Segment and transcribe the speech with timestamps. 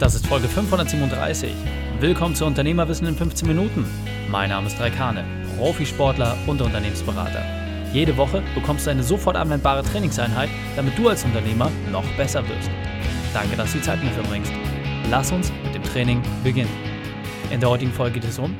[0.00, 1.52] Das ist Folge 537.
[2.00, 3.84] Willkommen zu Unternehmerwissen in 15 Minuten.
[4.30, 5.26] Mein Name ist Raikane,
[5.58, 7.44] Profisportler und Unternehmensberater.
[7.92, 12.70] Jede Woche bekommst du eine sofort anwendbare Trainingseinheit, damit du als Unternehmer noch besser wirst.
[13.34, 14.54] Danke, dass du die Zeit mit mir verbringst.
[15.10, 16.72] Lass uns mit dem Training beginnen.
[17.50, 18.56] In der heutigen Folge geht es um,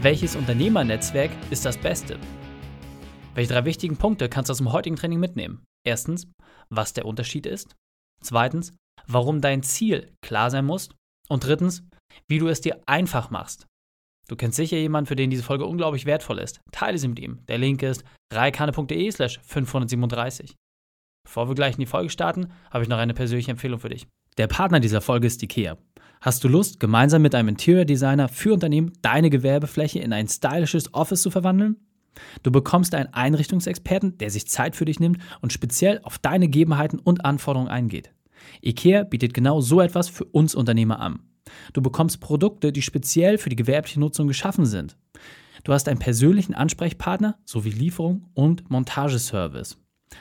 [0.00, 2.20] welches Unternehmernetzwerk ist das Beste?
[3.34, 5.64] Welche drei wichtigen Punkte kannst du aus dem heutigen Training mitnehmen?
[5.84, 6.28] Erstens,
[6.70, 7.74] was der Unterschied ist.
[8.22, 8.74] Zweitens,
[9.08, 10.90] warum dein Ziel klar sein muss.
[11.28, 11.82] Und drittens,
[12.28, 13.66] wie du es dir einfach machst.
[14.28, 16.60] Du kennst sicher jemanden, für den diese Folge unglaublich wertvoll ist.
[16.70, 17.44] Teile sie mit ihm.
[17.48, 20.54] Der Link ist reikane.de slash 537.
[21.24, 24.06] Bevor wir gleich in die Folge starten, habe ich noch eine persönliche Empfehlung für dich.
[24.36, 25.76] Der Partner dieser Folge ist IKEA.
[26.20, 30.92] Hast du Lust, gemeinsam mit einem Interior Designer für Unternehmen deine Gewerbefläche in ein stylisches
[30.94, 31.76] Office zu verwandeln?
[32.42, 36.98] Du bekommst einen Einrichtungsexperten, der sich Zeit für dich nimmt und speziell auf deine Gegebenheiten
[36.98, 38.12] und Anforderungen eingeht.
[38.62, 41.20] IKEA bietet genau so etwas für uns Unternehmer an.
[41.72, 44.96] Du bekommst Produkte, die speziell für die gewerbliche Nutzung geschaffen sind.
[45.64, 49.78] Du hast einen persönlichen Ansprechpartner sowie Lieferung und Montageservice.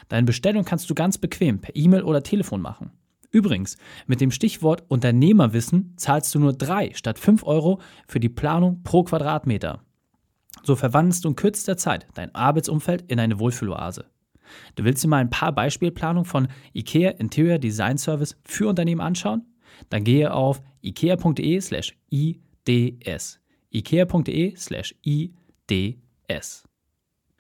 [0.10, 2.92] Deine Bestellung kannst du ganz bequem per E-Mail oder Telefon machen.
[3.30, 8.84] Übrigens, mit dem Stichwort Unternehmerwissen zahlst du nur 3 statt 5 Euro für die Planung
[8.84, 9.82] pro Quadratmeter.
[10.64, 14.06] So verwandelst du in kürzester Zeit dein Arbeitsumfeld in eine Wohlfühloase.
[14.76, 19.46] Du willst dir mal ein paar Beispielplanungen von IKEA Interior Design Service für Unternehmen anschauen?
[19.90, 23.40] Dann gehe auf ikea.de slash ids.
[23.72, 26.64] ikea.de slash ids.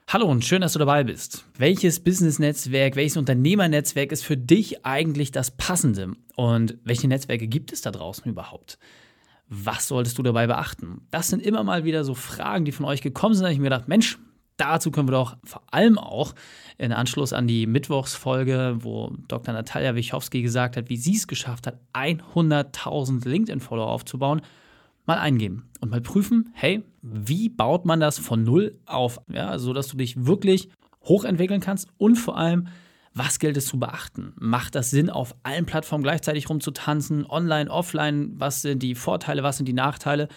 [0.09, 1.45] Hallo und schön, dass du dabei bist.
[1.58, 6.13] Welches Business-Netzwerk, welches Unternehmernetzwerk ist für dich eigentlich das passende?
[6.38, 8.80] Und welche Netzwerke gibt es da draußen überhaupt?
[9.50, 11.02] Was solltest du dabei beachten?
[11.11, 13.44] Das sind immer mal wieder so Fragen, die von euch gekommen sind.
[13.44, 14.17] Da habe ich mir gedacht, Mensch,
[14.58, 16.33] dazu können wir doch vor allem auch
[16.77, 19.53] in Anschluss an die Mittwochsfolge, wo Dr.
[19.53, 24.41] Natalia Wichowski gesagt hat, wie sie es geschafft hat, 100.000 LinkedIn-Follower aufzubauen,
[25.05, 29.73] mal eingeben und mal prüfen, hey, wie baut man das von null auf, ja, so
[29.73, 30.69] dass du dich wirklich
[31.03, 32.67] hochentwickeln kannst und vor allem,
[33.13, 34.34] was gilt es zu beachten?
[34.38, 38.34] Macht das Sinn, auf allen Plattformen gleichzeitig rumzutanzen, online, offline?
[38.38, 40.28] Was sind die Vorteile, was sind die Nachteile?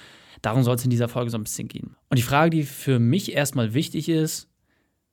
[0.42, 1.96] Darum soll es in dieser Folge so ein bisschen gehen.
[2.08, 4.48] Und die Frage, die für mich erstmal wichtig ist,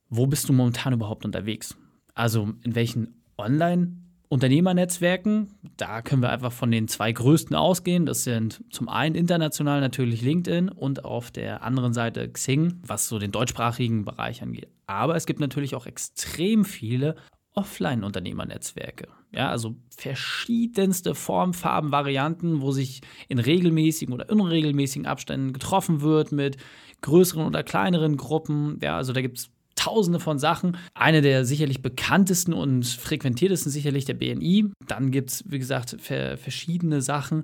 [0.10, 1.76] wo bist du momentan überhaupt unterwegs?
[2.14, 5.50] Also in welchen Online-Unternehmernetzwerken?
[5.76, 8.06] Da können wir einfach von den zwei größten ausgehen.
[8.06, 13.20] Das sind zum einen international natürlich LinkedIn und auf der anderen Seite Xing, was so
[13.20, 14.70] den deutschsprachigen Bereich angeht.
[14.88, 17.18] Aber es gibt natürlich auch extrem viele
[17.54, 19.10] Offline-Unternehmernetzwerke.
[19.34, 26.32] Ja, also verschiedenste Formen, Farben, Varianten, wo sich in regelmäßigen oder unregelmäßigen Abständen getroffen wird
[26.32, 26.58] mit
[27.02, 28.80] größeren oder kleineren Gruppen.
[28.82, 30.78] Ja, also da gibt es tausende von Sachen.
[30.94, 34.72] Eine der sicherlich bekanntesten und frequentiertesten sicherlich der BNI.
[34.88, 37.44] Dann gibt es, wie gesagt, verschiedene Sachen,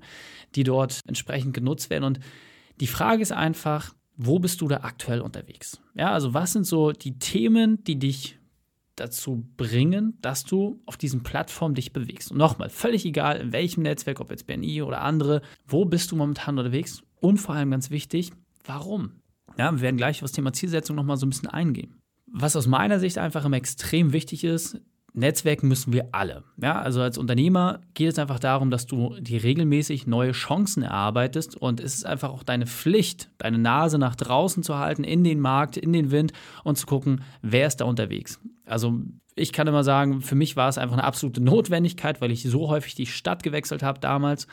[0.56, 2.06] die dort entsprechend genutzt werden.
[2.06, 2.20] Und
[2.80, 5.82] die Frage ist einfach, wo bist du da aktuell unterwegs?
[5.96, 8.40] Ja, also was sind so die Themen, die dich
[8.96, 12.31] dazu bringen, dass du auf diesen Plattformen dich bewegst.
[12.31, 16.16] Und nochmal, völlig egal, in welchem Netzwerk, ob jetzt BNI oder andere, wo bist du
[16.16, 17.03] momentan unterwegs?
[17.20, 18.32] Und vor allem ganz wichtig,
[18.66, 19.22] warum?
[19.58, 21.96] Ja, wir werden gleich auf das Thema Zielsetzung nochmal so ein bisschen eingehen.
[22.28, 24.80] Was aus meiner Sicht einfach immer extrem wichtig ist,
[25.14, 26.44] Netzwerken müssen wir alle.
[26.59, 31.56] Ja, also als Unternehmer geht es einfach darum, dass du dir regelmäßig neue Chancen erarbeitest
[31.56, 35.40] und es ist einfach auch deine Pflicht, deine Nase nach draußen zu halten, in den
[35.40, 36.34] Markt, in den Wind
[36.64, 38.40] und zu gucken, wer ist da unterwegs.
[38.73, 39.00] Also
[39.35, 42.69] ich kann immer sagen, für mich war es einfach eine absolute Notwendigkeit, weil ich so
[42.69, 44.47] häufig die Stadt gewechselt habe damals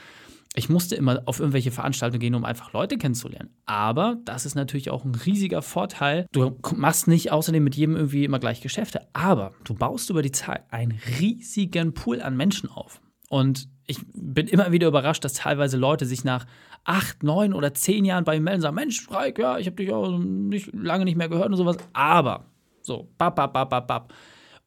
[0.54, 3.50] ich musste immer auf irgendwelche Veranstaltungen gehen, um einfach Leute kennenzulernen.
[3.66, 6.26] Aber das ist natürlich auch ein riesiger Vorteil.
[6.32, 10.32] Du machst nicht außerdem mit jedem irgendwie immer gleich Geschäfte, aber du baust über die
[10.32, 13.00] Zeit einen riesigen Pool an Menschen auf.
[13.28, 16.46] Und ich bin immer wieder überrascht, dass teilweise Leute sich nach
[16.82, 19.76] acht, neun oder zehn Jahren bei mir melden und sagen: Mensch, Freik, ja, ich habe
[19.76, 21.76] dich auch nicht, lange nicht mehr gehört und sowas.
[21.92, 22.49] Aber
[22.90, 24.14] so, bap, bap, bap, bap, bap.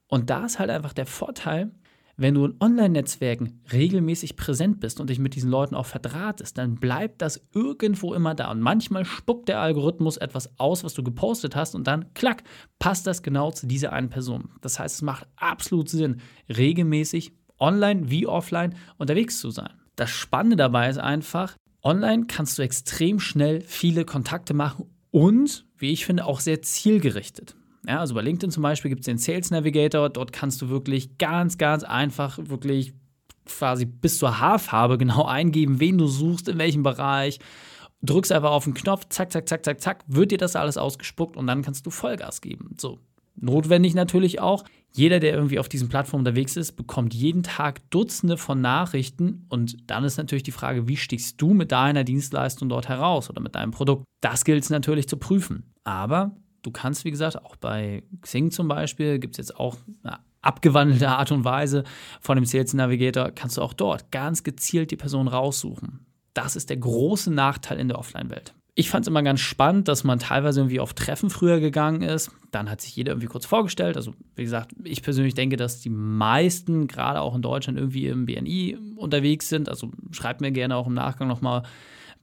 [0.07, 1.71] Und da ist halt einfach der Vorteil,
[2.15, 6.75] wenn du in Online-Netzwerken regelmäßig präsent bist und dich mit diesen Leuten auch verdrahtest, dann
[6.75, 8.49] bleibt das irgendwo immer da.
[8.51, 12.43] Und manchmal spuckt der Algorithmus etwas aus, was du gepostet hast, und dann, klack,
[12.79, 14.51] passt das genau zu dieser einen Person.
[14.61, 16.21] Das heißt, es macht absolut Sinn,
[16.55, 19.73] regelmäßig online wie offline unterwegs zu sein.
[19.97, 25.91] Das Spannende dabei ist einfach, online kannst du extrem schnell viele Kontakte machen und, wie
[25.91, 27.55] ich finde, auch sehr zielgerichtet.
[27.87, 30.09] Ja, also bei LinkedIn zum Beispiel gibt es den Sales Navigator.
[30.09, 32.93] Dort kannst du wirklich ganz, ganz einfach wirklich
[33.45, 37.39] quasi bis zur Haarfarbe genau eingeben, wen du suchst, in welchem Bereich.
[38.01, 41.37] Drückst einfach auf den Knopf, zack, zack, zack, zack, zack, wird dir das alles ausgespuckt
[41.37, 42.75] und dann kannst du Vollgas geben.
[42.77, 42.99] So.
[43.35, 44.63] Notwendig natürlich auch,
[44.95, 49.89] Jeder, der irgendwie auf diesen Plattformen unterwegs ist, bekommt jeden Tag Dutzende von Nachrichten und
[49.89, 53.55] dann ist natürlich die Frage, wie stichst du mit deiner Dienstleistung dort heraus oder mit
[53.55, 54.05] deinem Produkt?
[54.21, 55.73] Das gilt es natürlich zu prüfen.
[55.83, 60.19] Aber du kannst, wie gesagt, auch bei Xing zum Beispiel, gibt es jetzt auch eine
[60.41, 61.83] abgewandelte Art und Weise
[62.19, 66.05] von dem Sales Navigator, kannst du auch dort ganz gezielt die Person raussuchen.
[66.33, 68.53] Das ist der große Nachteil in der Offline-Welt.
[68.75, 72.31] Ich fand es immer ganz spannend, dass man teilweise irgendwie auf Treffen früher gegangen ist.
[72.49, 73.97] Dann hat sich jeder irgendwie kurz vorgestellt.
[73.97, 78.25] Also, wie gesagt, ich persönlich denke, dass die meisten, gerade auch in Deutschland, irgendwie im
[78.25, 79.69] BNI unterwegs sind.
[79.69, 81.63] Also, schreibt mir gerne auch im Nachgang nochmal,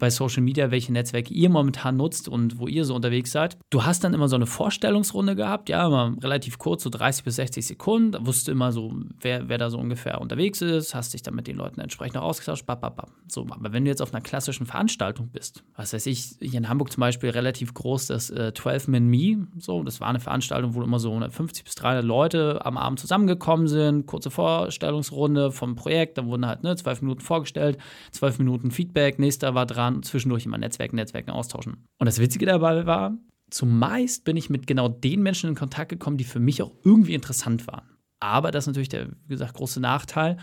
[0.01, 3.57] bei Social Media, welche Netzwerke ihr momentan nutzt und wo ihr so unterwegs seid.
[3.71, 7.37] Du hast dann immer so eine Vorstellungsrunde gehabt, ja, immer relativ kurz, so 30 bis
[7.37, 8.13] 60 Sekunden.
[8.13, 11.47] Da wusste immer so, wer, wer da so ungefähr unterwegs ist, hast dich dann mit
[11.47, 12.67] den Leuten entsprechend auch ausgetauscht.
[12.67, 13.09] Bap, bap.
[13.29, 16.69] So, aber wenn du jetzt auf einer klassischen Veranstaltung bist, was weiß ich, hier in
[16.69, 20.75] Hamburg zum Beispiel relativ groß das äh, 12 Min Me, so, das war eine Veranstaltung,
[20.75, 26.17] wo immer so 150 bis 300 Leute am Abend zusammengekommen sind, kurze Vorstellungsrunde vom Projekt,
[26.19, 27.79] dann wurden halt ne, 12 Minuten vorgestellt,
[28.13, 31.85] 12 Minuten Feedback, nächster war dran waren zwischendurch immer Netzwerken, Netzwerken austauschen.
[31.99, 33.17] Und das Witzige dabei war,
[33.51, 37.15] zumeist bin ich mit genau den Menschen in Kontakt gekommen, die für mich auch irgendwie
[37.15, 37.89] interessant waren.
[38.21, 40.37] Aber das ist natürlich der, wie gesagt, große Nachteil.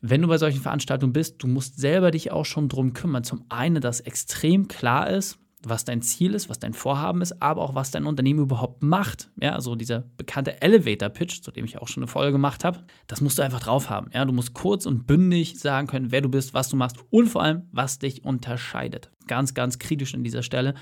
[0.00, 3.24] Wenn du bei solchen Veranstaltungen bist, du musst selber dich auch schon drum kümmern.
[3.24, 5.38] Zum einen, dass extrem klar ist,
[5.68, 9.30] was dein Ziel ist, was dein Vorhaben ist, aber auch was dein Unternehmen überhaupt macht.
[9.40, 12.84] Ja, also dieser bekannte Elevator Pitch, zu dem ich auch schon eine Folge gemacht habe,
[13.06, 14.10] das musst du einfach drauf haben.
[14.12, 17.28] Ja, du musst kurz und bündig sagen können, wer du bist, was du machst und
[17.28, 19.10] vor allem, was dich unterscheidet.
[19.26, 20.74] Ganz, ganz kritisch an dieser Stelle,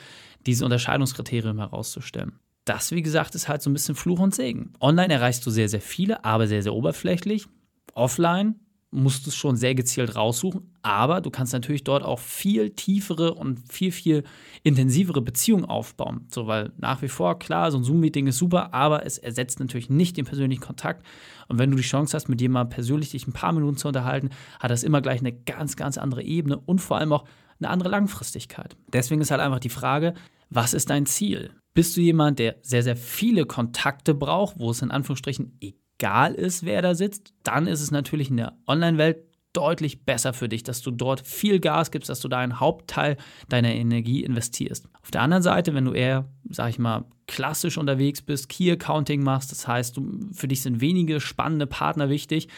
[0.46, 2.38] diese Unterscheidungskriterien herauszustellen.
[2.64, 4.72] Das, wie gesagt, ist halt so ein bisschen Fluch und Segen.
[4.80, 7.46] Online erreichst du sehr, sehr viele, aber sehr, sehr oberflächlich.
[7.94, 8.56] Offline
[8.92, 13.34] musst du es schon sehr gezielt raussuchen, aber du kannst natürlich dort auch viel tiefere
[13.34, 14.22] und viel, viel
[14.62, 16.26] intensivere Beziehungen aufbauen.
[16.30, 19.88] So, weil nach wie vor, klar, so ein Zoom-Meeting ist super, aber es ersetzt natürlich
[19.88, 21.04] nicht den persönlichen Kontakt.
[21.48, 24.28] Und wenn du die Chance hast, mit jemandem persönlich dich ein paar Minuten zu unterhalten,
[24.60, 27.24] hat das immer gleich eine ganz, ganz andere Ebene und vor allem auch
[27.58, 28.76] eine andere Langfristigkeit.
[28.92, 30.12] Deswegen ist halt einfach die Frage,
[30.50, 31.50] was ist dein Ziel?
[31.72, 36.34] Bist du jemand, der sehr, sehr viele Kontakte braucht, wo es in Anführungsstrichen egal egal
[36.34, 40.64] ist, wer da sitzt, dann ist es natürlich in der Online-Welt deutlich besser für dich,
[40.64, 43.16] dass du dort viel Gas gibst, dass du da einen Hauptteil
[43.48, 44.88] deiner Energie investierst.
[45.00, 49.22] Auf der anderen Seite, wenn du eher, sag ich mal, klassisch unterwegs bist, Key Accounting
[49.22, 52.48] machst, das heißt, du, für dich sind wenige spannende Partner wichtig,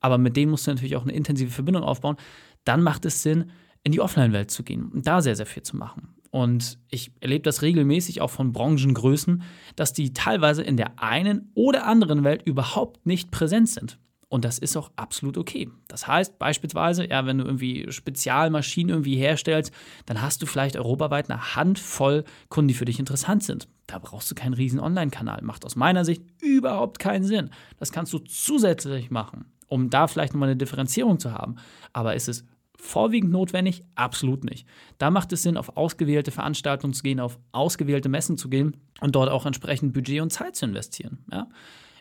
[0.00, 2.16] aber mit denen musst du natürlich auch eine intensive Verbindung aufbauen,
[2.64, 3.50] dann macht es Sinn,
[3.82, 6.13] in die Offline-Welt zu gehen und da sehr, sehr viel zu machen.
[6.34, 9.44] Und ich erlebe das regelmäßig auch von Branchengrößen,
[9.76, 14.00] dass die teilweise in der einen oder anderen Welt überhaupt nicht präsent sind.
[14.28, 15.70] Und das ist auch absolut okay.
[15.86, 19.72] Das heißt beispielsweise, ja, wenn du irgendwie Spezialmaschinen irgendwie herstellst,
[20.06, 23.68] dann hast du vielleicht europaweit eine Handvoll Kunden, die für dich interessant sind.
[23.86, 25.40] Da brauchst du keinen riesen Online-Kanal.
[25.42, 27.50] Macht aus meiner Sicht überhaupt keinen Sinn.
[27.78, 31.54] Das kannst du zusätzlich machen, um da vielleicht nochmal eine Differenzierung zu haben.
[31.92, 32.44] Aber ist es
[32.84, 33.82] vorwiegend notwendig?
[33.94, 34.66] Absolut nicht.
[34.98, 39.14] Da macht es Sinn, auf ausgewählte Veranstaltungen zu gehen, auf ausgewählte Messen zu gehen und
[39.14, 41.18] dort auch entsprechend Budget und Zeit zu investieren.
[41.32, 41.48] Ja?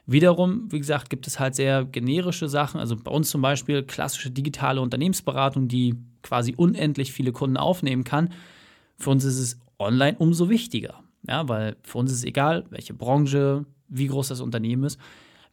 [0.06, 2.80] Wiederum, wie gesagt, gibt es halt sehr generische Sachen.
[2.80, 8.30] Also bei uns zum Beispiel klassische digitale Unternehmensberatung, die quasi unendlich viele Kunden aufnehmen kann.
[8.98, 11.00] Für uns ist es online umso wichtiger.
[11.28, 15.00] Ja, weil für uns ist es egal, welche Branche, wie groß das Unternehmen ist.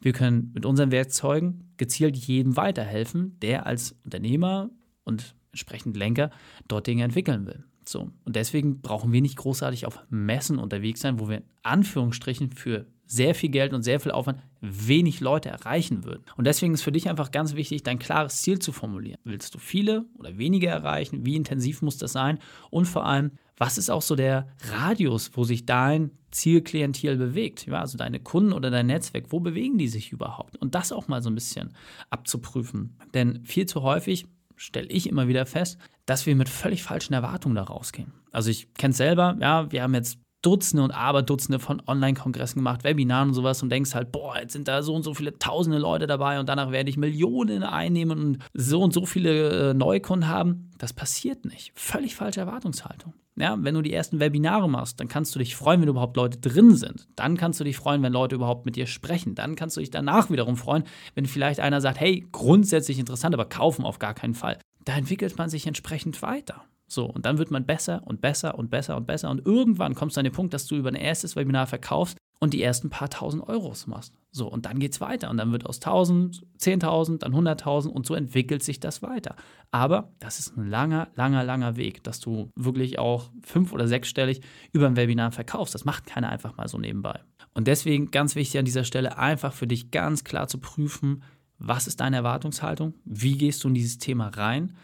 [0.00, 4.70] Wir können mit unseren Werkzeugen gezielt jedem weiterhelfen, der als Unternehmer
[5.10, 6.30] und entsprechend Lenker
[6.68, 7.64] dort Dinge entwickeln will.
[7.84, 8.10] So.
[8.24, 12.86] Und deswegen brauchen wir nicht großartig auf Messen unterwegs sein, wo wir in Anführungsstrichen für
[13.04, 16.22] sehr viel Geld und sehr viel Aufwand wenig Leute erreichen würden.
[16.36, 19.18] Und deswegen ist für dich einfach ganz wichtig, dein klares Ziel zu formulieren.
[19.24, 21.26] Willst du viele oder wenige erreichen?
[21.26, 22.38] Wie intensiv muss das sein?
[22.70, 27.66] Und vor allem, was ist auch so der Radius, wo sich dein Zielklientel bewegt?
[27.66, 30.56] Ja, also deine Kunden oder dein Netzwerk, wo bewegen die sich überhaupt?
[30.58, 31.74] Und das auch mal so ein bisschen
[32.10, 32.96] abzuprüfen.
[33.12, 34.26] Denn viel zu häufig
[34.60, 38.12] stelle ich immer wieder fest, dass wir mit völlig falschen Erwartungen da rausgehen.
[38.30, 42.84] Also ich kenne es selber, ja, wir haben jetzt Dutzende und Aberdutzende von Online-Kongressen gemacht,
[42.84, 45.78] Webinaren und sowas und denkst halt, boah, jetzt sind da so und so viele tausende
[45.78, 50.28] Leute dabei und danach werde ich Millionen einnehmen und so und so viele äh, Neukunden
[50.28, 50.70] haben.
[50.78, 51.72] Das passiert nicht.
[51.74, 53.14] Völlig falsche Erwartungshaltung.
[53.36, 56.38] Ja, wenn du die ersten Webinare machst, dann kannst du dich freuen, wenn überhaupt Leute
[56.38, 57.08] drin sind.
[57.16, 59.34] Dann kannst du dich freuen, wenn Leute überhaupt mit dir sprechen.
[59.34, 63.46] Dann kannst du dich danach wiederum freuen, wenn vielleicht einer sagt, hey, grundsätzlich interessant, aber
[63.46, 64.58] kaufen auf gar keinen Fall.
[64.84, 66.64] Da entwickelt man sich entsprechend weiter.
[66.92, 69.30] So, und dann wird man besser und besser und besser und besser.
[69.30, 72.52] Und irgendwann kommst du an den Punkt, dass du über ein erstes Webinar verkaufst und
[72.52, 74.12] die ersten paar tausend Euros machst.
[74.32, 75.30] So, und dann geht es weiter.
[75.30, 79.36] Und dann wird aus 1000, 10.000, dann 100.000 und so entwickelt sich das weiter.
[79.70, 84.40] Aber das ist ein langer, langer, langer Weg, dass du wirklich auch fünf- oder sechsstellig
[84.72, 85.74] über ein Webinar verkaufst.
[85.74, 87.20] Das macht keiner einfach mal so nebenbei.
[87.54, 91.22] Und deswegen ganz wichtig an dieser Stelle, einfach für dich ganz klar zu prüfen,
[91.58, 94.74] was ist deine Erwartungshaltung, wie gehst du in dieses Thema rein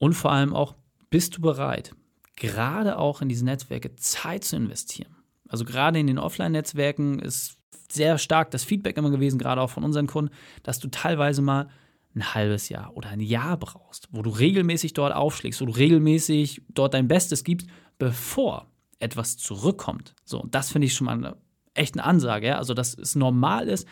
[0.00, 0.74] und vor allem auch,
[1.10, 1.94] bist du bereit,
[2.36, 5.14] gerade auch in diese Netzwerke Zeit zu investieren?
[5.48, 7.58] Also gerade in den Offline-Netzwerken ist
[7.90, 11.68] sehr stark das Feedback immer gewesen, gerade auch von unseren Kunden, dass du teilweise mal
[12.14, 16.62] ein halbes Jahr oder ein Jahr brauchst, wo du regelmäßig dort aufschlägst, wo du regelmäßig
[16.68, 20.14] dort dein Bestes gibst, bevor etwas zurückkommt.
[20.24, 21.36] So, und das finde ich schon mal eine
[21.74, 22.58] echte Ansage, ja?
[22.58, 23.86] also dass es normal ist,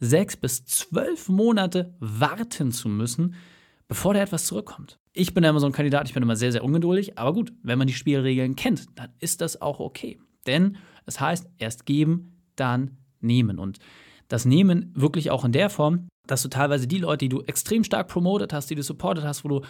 [0.00, 3.34] sechs bis zwölf Monate warten zu müssen,
[3.88, 4.98] bevor da etwas zurückkommt.
[5.12, 7.78] Ich bin immer so ein Kandidat, ich bin immer sehr, sehr ungeduldig, aber gut, wenn
[7.78, 10.18] man die Spielregeln kennt, dann ist das auch okay.
[10.46, 10.76] Denn
[11.06, 13.58] es heißt, erst geben, dann nehmen.
[13.58, 13.78] Und
[14.28, 17.84] das Nehmen wirklich auch in der Form, dass du teilweise die Leute, die du extrem
[17.84, 19.60] stark promotet hast, die du supportet hast, wo du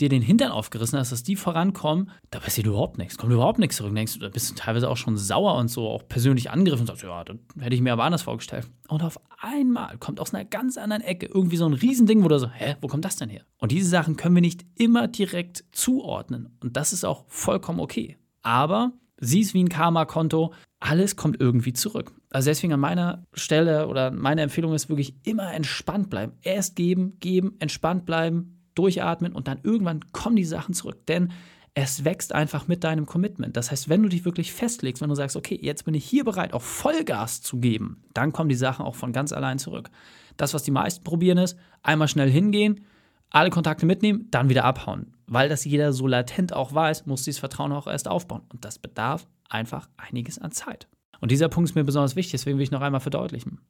[0.00, 3.76] dir den Hintern aufgerissen hast, dass die vorankommen, da passiert überhaupt nichts, kommt überhaupt nichts
[3.76, 3.94] zurück.
[3.94, 7.02] Denkst, da bist du teilweise auch schon sauer und so, auch persönlich angegriffen und sagst,
[7.02, 8.68] ja, das hätte ich mir aber anders vorgestellt.
[8.88, 12.38] Und auf einmal kommt aus einer ganz anderen Ecke irgendwie so ein Riesending, wo du
[12.38, 13.44] so, hä, wo kommt das denn her?
[13.58, 16.56] Und diese Sachen können wir nicht immer direkt zuordnen.
[16.60, 18.16] Und das ist auch vollkommen okay.
[18.42, 20.52] Aber sieh es wie ein Karma-Konto,
[20.84, 22.12] alles kommt irgendwie zurück.
[22.30, 26.32] Also deswegen an meiner Stelle oder meine Empfehlung ist wirklich immer entspannt bleiben.
[26.42, 31.06] Erst geben, geben, entspannt bleiben, durchatmen und dann irgendwann kommen die Sachen zurück.
[31.06, 31.32] Denn
[31.72, 33.56] es wächst einfach mit deinem Commitment.
[33.56, 36.22] Das heißt, wenn du dich wirklich festlegst, wenn du sagst, okay, jetzt bin ich hier
[36.22, 39.88] bereit, auch Vollgas zu geben, dann kommen die Sachen auch von ganz allein zurück.
[40.36, 42.84] Das, was die meisten probieren, ist, einmal schnell hingehen,
[43.30, 45.14] alle Kontakte mitnehmen, dann wieder abhauen.
[45.26, 48.42] Weil das jeder so latent auch weiß, muss dieses Vertrauen auch erst aufbauen.
[48.50, 50.88] Und das bedarf einfach einiges an Zeit.
[51.20, 53.60] Und dieser Punkt ist mir besonders wichtig, deswegen will ich noch einmal verdeutlichen.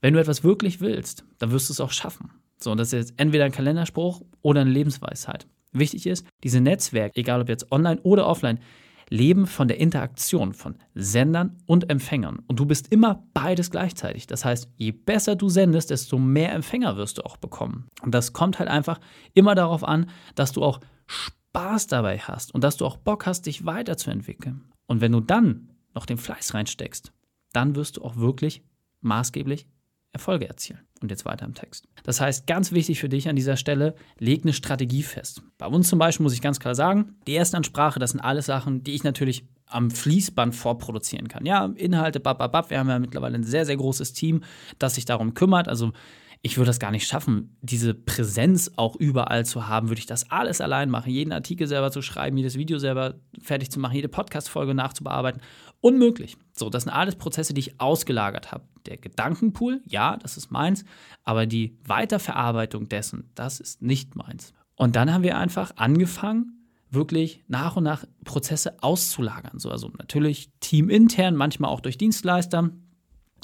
[0.00, 2.30] Wenn du etwas wirklich willst, dann wirst du es auch schaffen.
[2.58, 5.46] So, und das ist jetzt entweder ein Kalenderspruch oder eine Lebensweisheit.
[5.72, 8.60] Wichtig ist, diese Netzwerke, egal ob jetzt online oder offline,
[9.10, 12.40] leben von der Interaktion von Sendern und Empfängern.
[12.46, 14.26] Und du bist immer beides gleichzeitig.
[14.26, 17.88] Das heißt, je besser du sendest, desto mehr Empfänger wirst du auch bekommen.
[18.02, 19.00] Und das kommt halt einfach
[19.34, 23.46] immer darauf an, dass du auch Spaß dabei hast und dass du auch Bock hast,
[23.46, 24.62] dich weiterzuentwickeln.
[24.86, 27.12] Und wenn du dann noch den Fleiß reinsteckst,
[27.52, 28.62] dann wirst du auch wirklich
[29.00, 29.66] maßgeblich
[30.12, 30.80] Erfolge erzielen.
[31.00, 31.86] Und jetzt weiter im Text.
[32.04, 35.42] Das heißt, ganz wichtig für dich an dieser Stelle, leg eine Strategie fest.
[35.58, 38.82] Bei uns zum Beispiel muss ich ganz klar sagen, die Erstansprache, das sind alles Sachen,
[38.84, 41.44] die ich natürlich am Fließband vorproduzieren kann.
[41.44, 44.44] Ja, Inhalte, bababab, wir haben ja mittlerweile ein sehr, sehr großes Team,
[44.78, 45.68] das sich darum kümmert.
[45.68, 45.92] Also
[46.46, 50.30] ich würde das gar nicht schaffen, diese Präsenz auch überall zu haben, würde ich das
[50.30, 54.10] alles allein machen, jeden Artikel selber zu schreiben, jedes Video selber fertig zu machen, jede
[54.10, 55.40] Podcast-Folge nachzubearbeiten.
[55.80, 56.36] Unmöglich.
[56.52, 58.64] So, das sind alles Prozesse, die ich ausgelagert habe.
[58.84, 60.84] Der Gedankenpool, ja, das ist meins,
[61.22, 64.52] aber die Weiterverarbeitung dessen, das ist nicht meins.
[64.76, 69.58] Und dann haben wir einfach angefangen, wirklich nach und nach Prozesse auszulagern.
[69.58, 72.70] So, also natürlich teamintern, manchmal auch durch Dienstleister,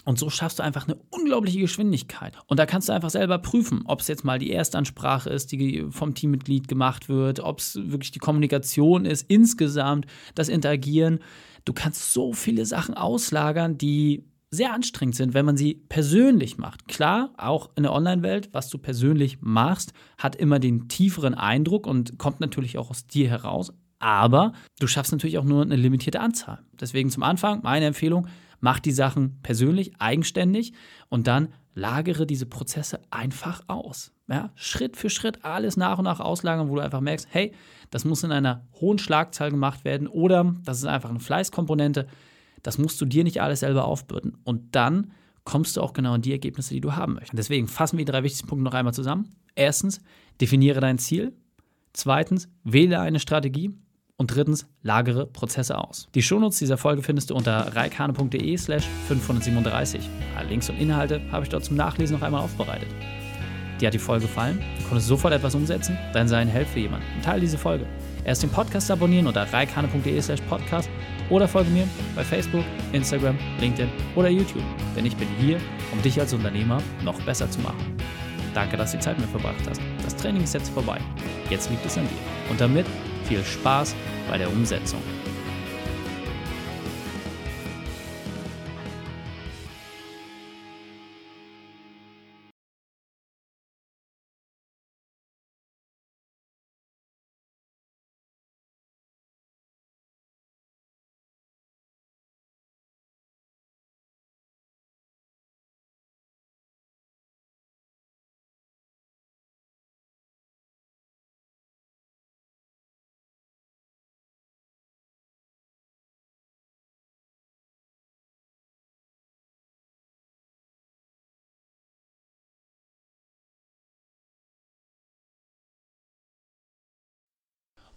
[0.04, 2.35] und so schaffst du einfach eine unglaubliche Geschwindigkeit.
[2.47, 5.87] Und da kannst du einfach selber prüfen, ob es jetzt mal die Erstansprache ist, die
[5.90, 11.21] vom Teammitglied gemacht wird, ob es wirklich die Kommunikation ist, insgesamt das Interagieren.
[11.64, 16.88] Du kannst so viele Sachen auslagern, die sehr anstrengend sind, wenn man sie persönlich macht.
[16.88, 22.19] Klar, auch in der Online-Welt, was du persönlich machst, hat immer den tieferen Eindruck und
[22.19, 23.73] kommt natürlich auch aus dir heraus.
[24.00, 26.64] Aber du schaffst natürlich auch nur eine limitierte Anzahl.
[26.80, 28.26] Deswegen zum Anfang meine Empfehlung,
[28.61, 30.73] Mach die Sachen persönlich, eigenständig
[31.09, 34.12] und dann lagere diese Prozesse einfach aus.
[34.29, 37.52] Ja, Schritt für Schritt alles nach und nach auslagern, wo du einfach merkst, hey,
[37.90, 42.07] das muss in einer hohen Schlagzahl gemacht werden oder das ist einfach eine Fleißkomponente.
[42.62, 44.37] Das musst du dir nicht alles selber aufbürden.
[44.45, 45.12] Und dann
[45.45, 47.38] kommst du auch genau an die Ergebnisse, die du haben möchtest.
[47.38, 49.35] Deswegen fassen wir die drei wichtigsten Punkte noch einmal zusammen.
[49.55, 50.00] Erstens,
[50.40, 51.33] definiere dein Ziel.
[51.93, 53.75] Zweitens, wähle eine Strategie.
[54.21, 56.07] Und drittens, lagere Prozesse aus.
[56.15, 60.07] Die Shownotes dieser Folge findest du unter reikane.de slash 537.
[60.37, 62.91] Alle Links und Inhalte habe ich dort zum Nachlesen noch einmal aufbereitet.
[63.81, 64.61] Dir hat die Folge gefallen?
[64.77, 65.97] Du konntest sofort etwas umsetzen?
[66.12, 67.87] Dann sei ein Held für jemanden und teile diese Folge.
[68.23, 70.91] Erst den Podcast abonnieren unter reikane.de slash podcast
[71.31, 74.65] oder folge mir bei Facebook, Instagram, LinkedIn oder YouTube.
[74.95, 75.59] Denn ich bin hier,
[75.93, 77.97] um dich als Unternehmer noch besser zu machen.
[78.53, 79.81] Danke, dass du die Zeit mit mir verbracht hast.
[80.05, 81.00] Das Training ist jetzt vorbei.
[81.49, 82.50] Jetzt liegt es an dir.
[82.50, 82.85] Und damit
[83.31, 83.95] viel Spaß
[84.29, 85.01] bei der Umsetzung.